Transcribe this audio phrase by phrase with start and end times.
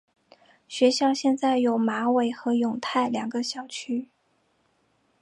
[0.67, 4.09] 学院现有马尾和永泰两个校区。